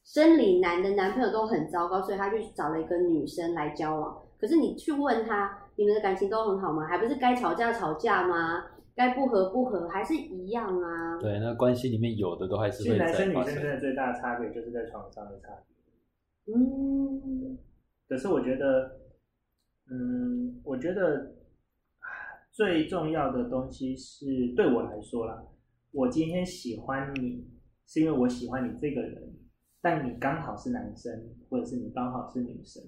[0.03, 4.21] 生理男的男朋友都很糟糕，所以他去找了一个女生来交往。
[4.39, 6.85] 可是你去问他，你们的感情都很好吗？
[6.85, 8.65] 还不是该吵架吵架吗？
[8.93, 11.17] 该不和不和还是一样啊？
[11.21, 16.53] 对，那关系里面有的都还是会男生女生真的最大的差别就是在床上的差别。
[16.53, 17.57] 嗯，
[18.09, 18.99] 可是我觉得，
[19.89, 21.31] 嗯，我觉得
[22.61, 25.43] 最重要的东西是对我来说啦，
[25.89, 27.43] 我今天喜欢你
[27.87, 29.35] 是因为我喜欢你这个人，
[29.81, 31.11] 但你刚好是男生，
[31.49, 32.83] 或者是你刚好是女生，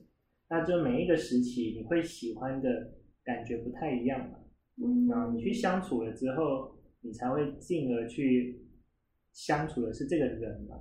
[0.47, 4.37] 那就每一个时期你会喜欢的感觉不太一样嘛。
[4.77, 8.63] 嗯，然后你去相处了之后，你才会进而去
[9.31, 10.75] 相处的是这个人嘛。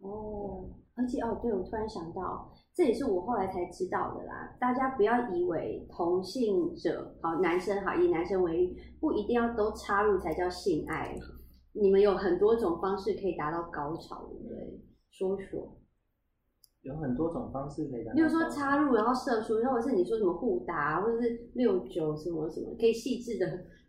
[0.00, 4.56] 哦，而且哦，对，我突然想到，这也是我后来才知道的啦。
[4.60, 11.12] 大家不要以为同性者，好男生好，以男生为例，不一定要都插入才叫性爱。
[11.72, 14.80] 你们有很多种方式可以达到高潮，对不对？
[15.10, 15.76] 说说。
[16.82, 23.44] 有很多种方式可以达到，比如说插入然后射出，或者是你说什么互打，或者是六九什么什么，可以细致的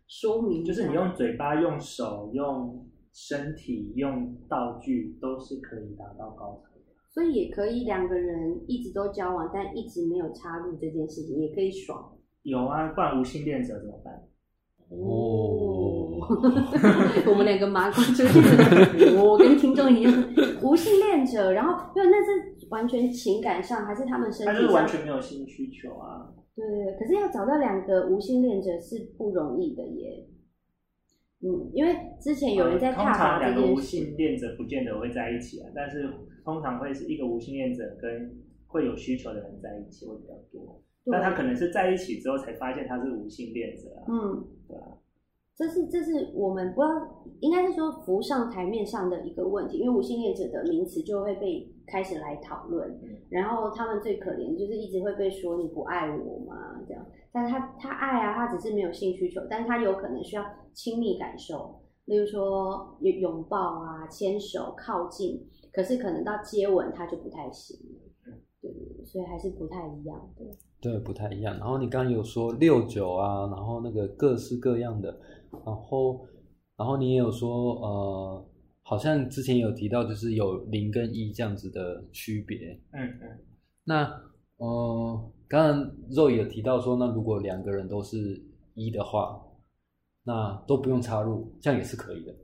[0.08, 0.64] 说明。
[0.64, 6.89] 就是你用嘴巴、用手、用身体、用道具，都是可以达到高潮的。
[7.10, 12.16] 所以也可以两个人一直都交往，但一直没有插入这件事情，也可以爽。
[12.42, 14.14] 有啊，不然无性恋者怎么办？
[14.90, 16.18] 哦，
[17.30, 20.12] 我们两个麻瓜出现了，我跟听众一样，
[20.62, 24.52] 无性恋者，然后没有，那是完全情感上还是他们身体？
[24.52, 26.32] 他就是完全没有性需求啊。
[26.56, 26.66] 对
[26.98, 30.26] 可是要找到两个无性恋者是不容易的耶。
[31.42, 36.10] 嗯，因为之前有人在呃通踏常两个无性恋者不见得会在一起啊，但是
[36.44, 40.82] 通常会是一个无性恋者跟会有需求的人在一起会比较多。
[41.04, 41.12] 对。
[41.12, 44.98] 但他可能是在一起之后才发现他是无性恋者啊，嗯，对啊，
[45.56, 53.16] 这是这是我们不知道，应该是说浮上台面上的一个问题，因为无性恋者的名词就会被开始来讨论，嗯。
[53.30, 70.44] 然后他们最可怜的就是一直会被说你不爱我嘛这样，但是他他爱啊，他只是没有性需求，但是他有可能需要亲密感受，例如说有拥抱啊、牵手、靠近，可是可能到接吻他就不太行了，对对对，所以还是不太一样的。
[70.80, 71.58] 对，不太一样。
[71.58, 76.26] 然后你刚刚有说六九啊，然后那个各式各样的，然后
[76.76, 78.48] 然后你也有说呃，
[78.82, 82.80] 好像之前有提到就是有零跟一这样子的区别。
[82.92, 83.38] 嗯嗯，
[83.84, 84.04] 那
[84.56, 88.42] 呃，刚刚肉也有提到说，那如果两个人都是
[88.74, 89.40] 一的话，
[90.24, 92.34] 那都不用插入，这样也是可以的。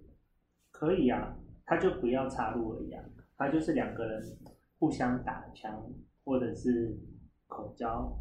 [0.71, 1.35] 可以啊，
[1.65, 3.03] 他就不要插入而已啊，
[3.37, 4.23] 他就是两个人
[4.79, 5.73] 互相打枪
[6.25, 6.97] 或者是
[7.47, 8.17] 口交，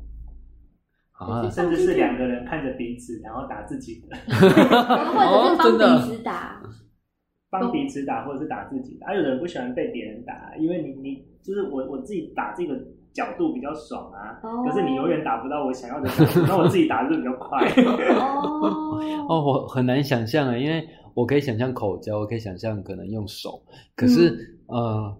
[1.14, 6.62] 啊，甚至是两个人看着彼此然后打自己的， 或者是帮真的彼此打，
[7.50, 9.06] 帮彼此打或者是打自己的。
[9.06, 12.76] 啊，有的人不喜欢被别人打，因为你你就是我我自己打这个
[13.14, 17.66] 角度比较爽啊，哦可是你永远打不到我想要的角度，那我自己打就比较快。
[18.20, 19.00] 哦
[19.30, 23.64] 哦，我很难想象啊，因为我可以想象口交，我可以想象可能用手，
[23.96, 25.18] 可是、呃，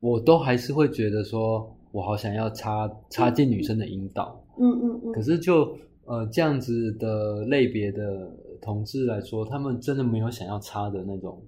[0.00, 4.44] 我都还是会觉得说，我好想要插插进女生的阴道。
[4.58, 11.42] 嗯嗯嗯，可是就呃这样子的类别的同志来说，他们真的没有想要插的那种。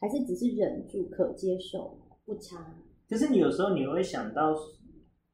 [0.00, 2.56] 还是只是忍住可接受不插。
[3.08, 4.54] 可是你有时候你会想到，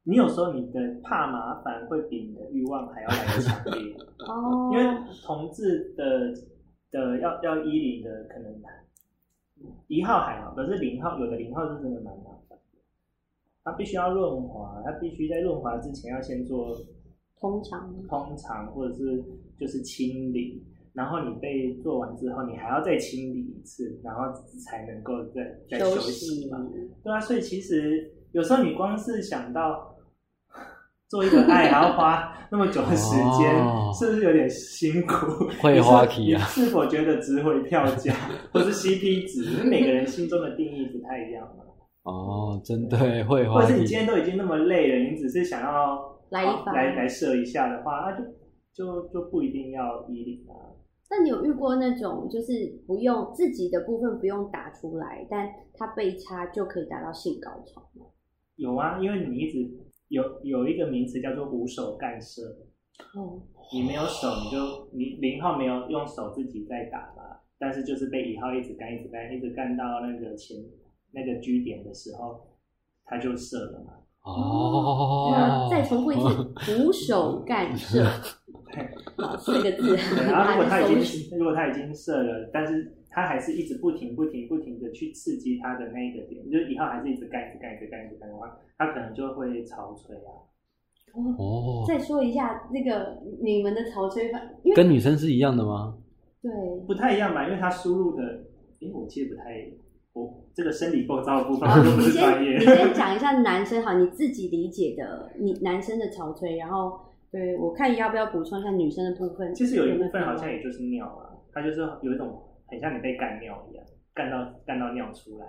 [0.03, 3.93] 你有时候你的怕麻烦会比你的欲望还要来的强烈。
[4.27, 4.85] 哦，因为
[5.25, 6.33] 同志的
[6.91, 8.51] 的要要一零的可能
[9.87, 12.77] 一号还好，可是零号有的零号是真的蛮麻烦的，
[13.63, 16.75] 它必须要润滑，它必须在润滑之前要先做
[17.39, 17.91] 通常。
[18.07, 19.23] 通常或者是
[19.57, 20.61] 就是清理，
[20.93, 24.21] 然后你被做完之后，你还要再清理一次，然后
[24.65, 26.57] 才能够再再休息嘛。
[27.03, 29.90] 对啊，所以其实有时候你光是想到
[31.11, 35.45] 做一个爱还要花那么久的时间，哦是不是有点辛苦？
[35.61, 38.15] 会花题啊你是否觉得值回票价，
[38.53, 39.43] 或是 CP 值？
[39.51, 41.65] 因为每个人心中的定义不太一样嘛。
[42.03, 48.23] 哦，真对会或花或者是你今天都已经那么累了，你只是想要来一发来来射一下的话，那就
[48.73, 50.71] 就就不一定要一零啊。
[51.09, 52.53] 那你有遇过那种就是
[52.87, 58.05] 不用自己的部分不用打出来，但它被插就可以达到性高潮吗？
[58.55, 59.69] 有啊，因为你一直
[60.11, 62.41] 有有一个名词叫做无手干涉，
[63.15, 70.57] 哦，你没有手，你就你零号没有用手自己在打嘛，但是就是被一号一直干，一直干，一直干到那个前
[71.13, 72.45] 那个居点的时候，
[73.05, 73.93] 他就射了嘛。
[74.23, 75.29] 哦。
[75.31, 78.03] 那，再重复一次，无手干涉，
[79.15, 79.95] 好，四个字，
[80.27, 90.47] 然后如果他已经如果他已经射了，但是他还是一直不停不停不停的去刺激他的那一个点，就是以后还是一直干一直干一直干一直干的话，他可能就会潮吹啊。
[91.37, 95.97] 哦，再说一下那个你们的潮吹法，因为跟女生是一样的吗？
[96.41, 96.51] 对
[96.87, 98.23] 不太一样吧，因为他输入的，
[98.79, 99.67] 诶，我其实不太，
[100.13, 102.77] 我这个生理构造的部分我都不你是专业先你。
[102.77, 106.97] 先讲一下男生好，你自己理解的你男生的潮吹，然后
[107.29, 109.53] 对我看要不要补充一下女生的部分。
[109.53, 115.45] 其实有一部分好像也就是尿啊，它就是有一种很像你被干尿一样，干到干到尿出来。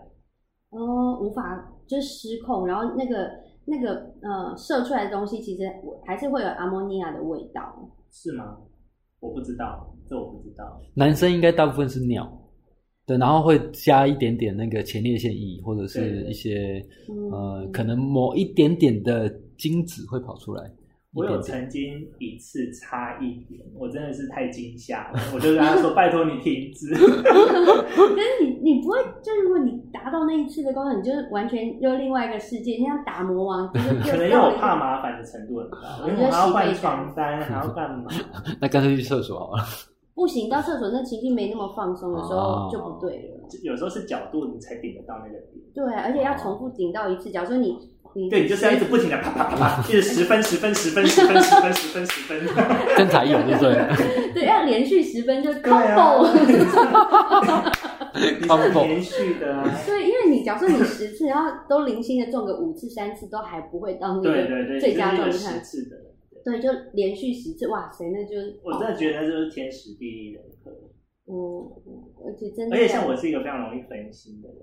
[0.71, 3.31] 哦，无法就是失控，然后那个
[3.65, 5.63] 那个呃射出来的东西，其实
[6.05, 7.89] 还是会有阿莫尼亚的味道。
[8.11, 8.59] 是吗？
[9.21, 10.81] 我不知道，这我不知道。
[10.95, 12.27] 男生应该大部分是尿，
[13.07, 20.71] 对，然后会加一点点那个前列腺液，或者是一些嗯呃，可能某一点点的精子会跑出来。
[21.15, 26.95] 我有曾经一次差一点，我真的是太惊吓了， 我就跟他说：“拜托你停止。
[26.97, 35.79] 可是你你不会，就如果你达到那一次的高潮，你就是完全又另外一个世界，你像打魔王， 就是”可能因为我怕麻烦的程度很高，
[36.09, 38.07] 因为我还要换床单，还要干嘛？
[38.61, 39.63] 那干脆去厕所好了。
[40.15, 43.49] 不行，到厕所那情绪没那么放松的时候就不对了。
[43.49, 45.63] 就有时候是角度你才顶得到那个点。
[45.75, 47.31] 对，而且要重复顶到一次。
[47.31, 47.77] 假如说你
[48.15, 52.41] 你对，你就是要一直不停的啪啪啪啪，一直十分十分十分十分十分十分十分。
[52.97, 54.33] 跟才有，对不对？
[54.35, 56.29] 对要连续十分就 combo。
[58.15, 59.65] 你是很连续的啊。
[59.87, 65.61] 对，因为你假设你十次，然后都零星的中个五次、三次，都还不会到那个最佳状态十。
[65.61, 65.97] 次的。
[66.45, 70.71] 对对，就连续十次，哇塞，那就我真的觉得那就是天时地利人和。
[71.25, 71.35] 嗯，
[72.27, 74.59] 而且真的，而且像我是一个非常容易分心的人，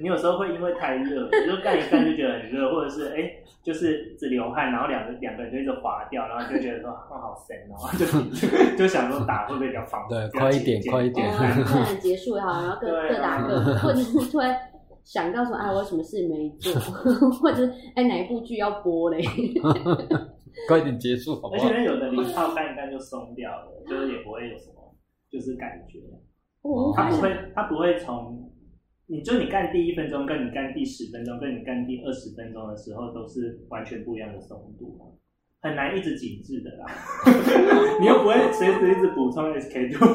[0.00, 3.32] 你有时候会因为太热，你就干一干就觉得很热，或者是哎，
[3.62, 8.04] 就是只流汗，然后两个两个人就一直滑掉，然后就觉得说哦好神哦，就
[8.76, 10.28] 就想说打会不会比较方便？
[10.28, 11.30] 对，快一点，快一点，
[11.64, 14.58] 快点结束也好，然后各各打各，或者是突然
[15.04, 16.72] 想到说啊，我有什么事没做，
[17.40, 19.22] 或者哎哪一部剧要播嘞？
[20.68, 21.54] 快点结束好不好？
[21.54, 24.81] 而且有的零号干一干就松掉了，就是也不会有什么。
[25.32, 25.98] 就是感觉，
[26.94, 28.52] 他不会，他不会从，
[29.06, 34.94] 你就你干第一分钟，跟你干第十分钟，跟你干第二十分钟的时候，都是完全不一样的松度，
[35.62, 36.84] 很难一直紧致的啦。
[37.98, 40.06] 你又不会随时一直补充 SK two。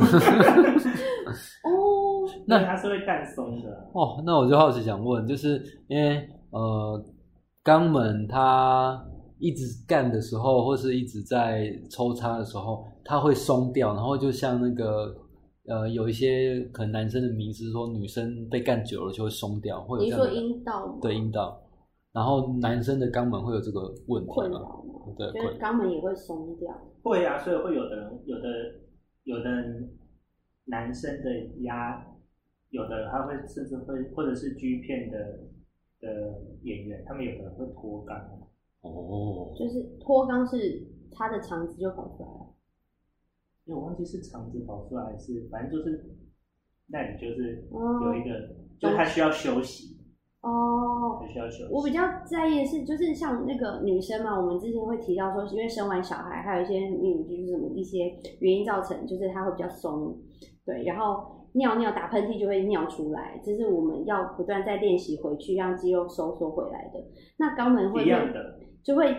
[1.63, 3.89] 哦， 那它是会干松的。
[3.93, 7.03] 哦，那我就好奇想问，就是因为呃，
[7.63, 9.03] 肛门它
[9.39, 12.85] 一直干的时候，或是一直在抽插的时候。
[13.07, 15.15] 它会松掉，然后就像那个
[15.65, 21.61] 呃，有一些可能男生的迷思说，女生被干久了就会松掉，或者你说阴道对阴道，
[22.11, 24.59] 然后男生的肛门会有这个问题吗？
[25.17, 26.69] 对，肛门也会松掉。
[27.01, 28.43] 会啊，所以会有的人，有的
[29.23, 29.49] 有的
[30.65, 31.29] 男生的
[31.61, 32.05] 压，
[32.71, 35.17] 有的他会甚至会，或者是 G 片的
[36.01, 38.13] 的演员，他们有的人会脱肛。
[38.81, 42.53] 哦，就是脱肛是他的肠子就跑出来了。
[43.67, 46.03] 因为我忘记是肠子跑出来，还是反正就是
[46.87, 49.97] 那里就是有一个，就他需要休息
[50.41, 51.73] 哦，需要休息。
[51.73, 60.17] 我比较在意的是，就是像那个女生嘛，我们之前会提到说，因为生完小孩，还有一些女就是什么一些原因造成，就是她会比较松，
[60.65, 67.03] 对，然后尿尿打喷嚏就会尿出来，这是我们要不断在练习回去，让肌肉收缩回来的。
[67.37, 69.13] 那肛门会一样的，就会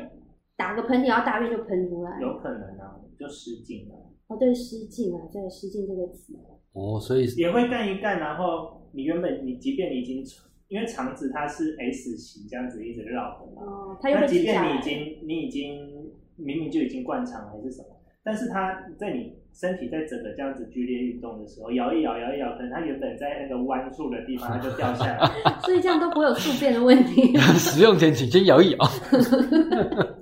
[0.56, 3.94] 打个喷嚏，然后大便就喷出来，有可能啊，就失禁了。
[4.28, 6.32] 哦，对，失禁啊，对，失禁这个词。
[6.74, 10.22] 哦，所以也会干一干，然后你原本你即便你已经，
[10.68, 17.88] 因为肠子它是 S 型这样子一直绕的嘛，哦，它又那即便你已经你已经明明就已经灌肠还是什么，
[18.22, 25.28] 但是它在你身体在整个这样子剧烈运动的时候，摇一摇，摇一摇，可能它原本在那个弯处的地方它就掉下来，
[25.64, 27.34] 所以这样都不会有宿便的问题。
[27.58, 28.78] 使用前请先摇一摇，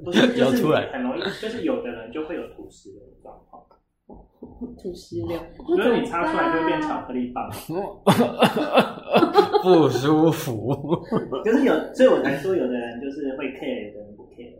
[0.04, 3.62] 不是摇出来很容易，就是有的人就会有吐石的状况。
[4.40, 5.38] 吐石榴，
[5.76, 7.48] 所以你擦出来就会变巧克力棒，
[9.62, 10.74] 不舒服。
[11.44, 14.54] 可是有，所以我才说有的人就是会 care，有的人不 care。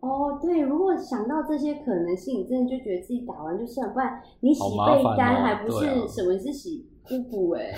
[0.00, 7.72] 哦，对，如果想到这些可能性，你真的就觉得自己打完就算，不然你洗被单还不是什么是洗腹部哎，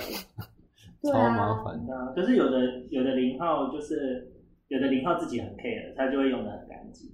[1.03, 2.13] 超麻烦的。
[2.15, 4.33] 可是有的有的零号就是
[4.67, 7.09] 有的零号自己很 care，他就会用的很干净。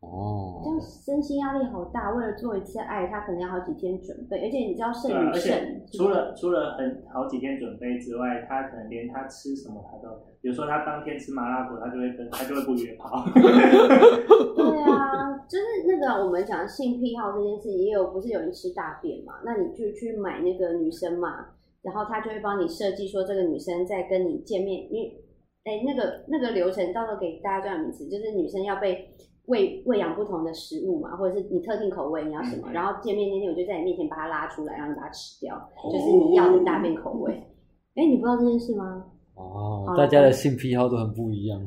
[0.00, 2.10] 哦，这样身心压力好大。
[2.12, 10.08] 为了做一次爱，他可能要好几天准备，而且你知道肾与肾，除了除了很好几天准备之外，他可能连他吃什么他都，
[10.40, 13.24] 比如说他当天吃麻辣锅，他就会跟他就会不约炮。
[13.28, 19.34] 对啊，就是那个我们讲性癖好这件事，也有不是有人吃大便嘛？
[19.44, 21.44] 那你就去买那个女生嘛，
[21.82, 25.22] 然后他就会帮你设计说这个女生在跟你见面，因为
[25.64, 29.14] 哎那个那个流程到时候给大家这样名词，就是女生要被。
[29.50, 37.34] 喂喂养不同的食物嘛，或者是你特定口味你要什么，然后见面那天我就在你面前把它拉出来，然后你把它吃掉，就是你要的大便口味。
[37.96, 39.04] 哎，你不知道这件事吗？
[39.34, 41.60] 哦，大家的性癖好都很不一样。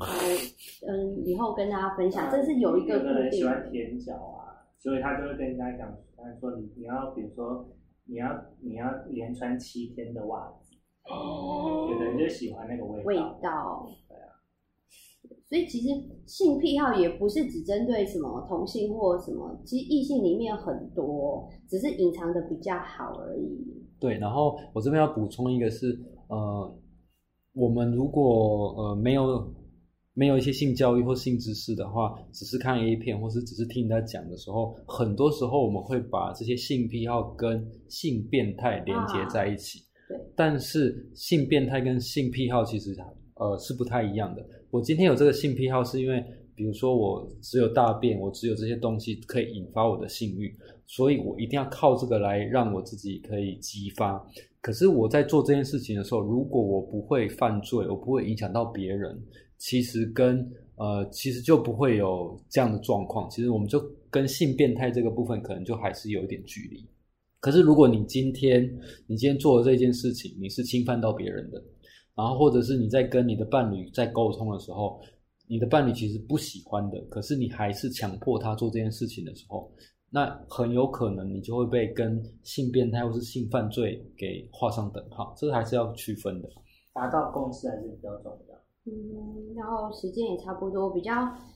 [0.88, 7.68] 嗯，以后跟大家分享，这是有一个人喜欢舔脚啊，所以他就会跟人家讲，他说你你要比如说
[8.06, 8.28] 你要
[8.62, 10.76] 你要连穿七天的袜子，
[11.10, 13.88] 哦，有的人就喜欢那个味道味道。
[15.54, 15.90] 所以其实
[16.26, 23.64] 性癖好也不是只针对什么同性或什么，其实异性里面很多，只是隐藏的比较好而已。
[24.00, 25.96] 对，然后我这边要补充一个是，
[26.28, 26.76] 呃，
[27.54, 29.48] 我们如果呃没有
[30.16, 39.78] 没有一些性教育或性知识的话，只是看 A 片或是只是听人家讲的时候，很多时候我们会把这些性癖好跟性变态连接在一起。
[40.10, 42.98] 对，但是性变态跟性癖好其实
[43.36, 44.44] 呃是不太一样的。
[44.74, 46.20] 我今天有这个性癖好，是因为，
[46.56, 50.52] 比如说我只有大便，我只有这些东西可以引发我的性欲，
[50.88, 54.20] 所以我一定要靠这个来让我自己可以激发。
[54.62, 59.16] 可是我在做这件事情的时候，如果我不会犯罪，我不会影响到别人，
[59.60, 60.40] 其实跟
[60.78, 63.30] 呃，其实就不会有这样的状况。
[63.30, 66.84] 其实我们就跟性变态这个部分，可能就还是有一点距离。
[67.40, 68.68] 可是如果你今天
[69.06, 71.64] 你今天做的这件事情，你是侵犯到别人的。
[72.16, 75.02] 然后，或者是你在跟你的伴侣在沟通的时候，
[75.48, 79.72] 你的伴侣其实不喜欢的，可是你还是强迫他做这件事情的时候，
[80.10, 86.48] 那很有可能你就会被跟性变态或是性犯罪给画上等号，这个还是要区分的。
[86.94, 88.56] 达到共识还是比较重要。
[88.86, 91.12] 嗯，然后时间也差不多，我比较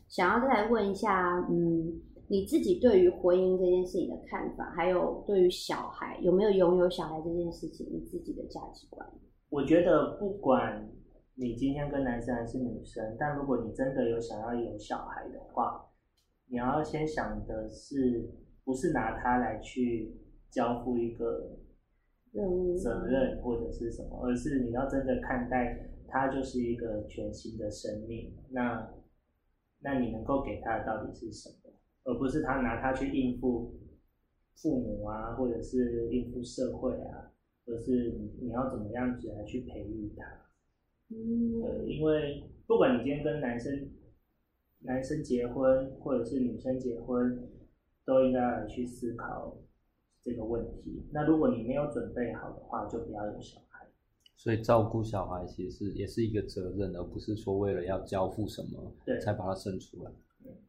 [0.07, 9.07] 想要再来问一下，嗯，你自己对于婚姻这件事情的看法，还有对于小孩有没有拥有小孩这件事情，你自己的价值观？
[9.49, 10.89] 我觉得不管
[11.35, 15.89] 你今天跟男生还是女生，但如果你真的有想要有小孩的话，
[16.47, 18.29] 你要先想的是，
[18.63, 20.15] 不是拿他来去
[20.49, 21.57] 交付一个
[22.81, 25.91] 责任或者是什么，而是你要真的看待。
[26.09, 28.93] 他就是一个全新的生命，那
[29.81, 31.73] 那你能够给他的到底是什么？
[32.05, 33.75] 而不是他拿他去应付
[34.55, 37.26] 父母啊，或者是应付社会啊，
[37.67, 40.25] 而是你你要怎么样子来去培育他？
[41.09, 43.89] 嗯，对，因为不管你今天跟男生
[44.79, 47.47] 男生结婚，或者是女生结婚，
[48.05, 49.55] 都应该来去思考
[50.21, 51.03] 这个问题。
[51.11, 53.85] 那如果你没有准备好的话，就不要有小孩。
[54.35, 60.11] 所以照顾小孩其实也是一个责任，而不是说为了要交付什么，对，才把他生出来。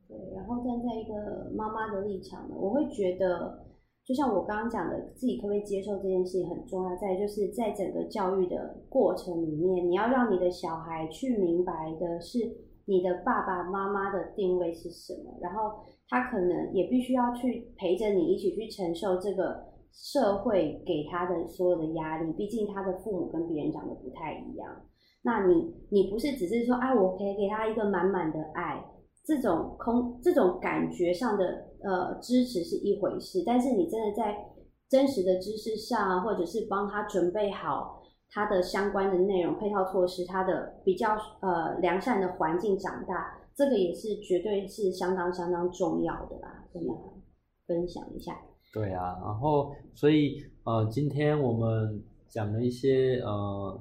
[0.09, 3.67] 对，然后站在一个妈妈的立场呢，我会觉得，
[4.09, 6.97] 就像我刚刚讲的，自己可不可以接受这件事情很重要。
[6.97, 12.39] 再就是在整个教育的过程里面，你要让你的小孩去明白的是
[12.87, 15.73] 你的爸爸妈妈的定位是什么，然后
[16.09, 19.69] 他可能也必须要去陪着你一起去承受这个。
[19.91, 24.69] 社会给他的所有的压力，毕竟他的父母跟别人长得不太一样。
[25.23, 28.85] 那你，你不是只是说，哎，我可以给他一个满满的爱，
[29.29, 31.45] 这种空，这种感觉上的
[31.83, 33.43] 呃支持是一回事。
[33.45, 34.35] 但是你真的在
[34.89, 38.01] 真实的知识上，或者是帮他准备好
[38.31, 46.65] 他的相关的内容、配套措施，他的比较呃良善的环境长大，这个也是绝对是相当相当重要的啦。
[46.73, 47.01] 跟大家
[47.67, 48.35] 分享一下。
[48.73, 53.79] 对啊，然后所以呃，今天我们讲了一些呃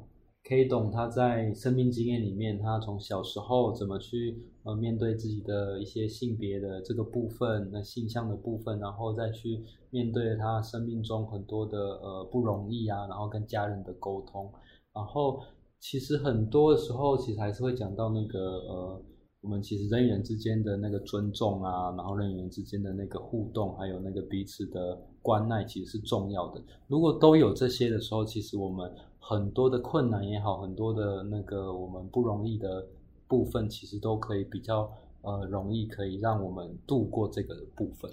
[0.47, 14.49] 可以懂他在生命经验里面，他从小时候怎么去呃面对自己的一些性别的这个部分，那性向的部分，然后再去面对他生命中很多的呃不容易啊，然后跟家人的沟通，
[14.93, 15.41] 然后
[15.79, 19.01] 其实很多的时候，其实还是会讲到那个呃。
[19.41, 26.61] 我们其实人与人之间的那个尊重啊，然后人与人之间的那个互动，还有那个彼此的关爱，其实是重要的。
[26.87, 28.91] 如果都有这些的时候，其实我们
[29.29, 32.87] 很多的困难也好，很多的那个我们不容易的
[33.27, 34.89] 部分，其实都可以比较
[35.21, 38.09] 呃容易可以让我们度过这个部分。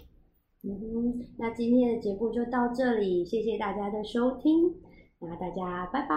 [0.65, 4.75] 嗯哼，那今天的节目就到这里，谢谢大家的收听，
[5.21, 6.17] 那大家拜拜，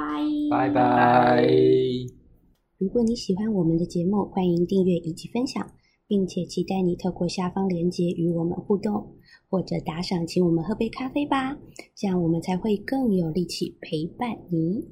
[0.50, 1.46] 拜拜。
[2.80, 5.64] 如果你喜欢我们的节目，欢迎订阅以及分享，
[6.08, 9.16] 并且期待你透过下方链接与我们互动，
[9.50, 11.58] 或者打赏请我们喝杯咖啡吧，
[11.96, 14.88] 这样我们才会更有力气陪伴你。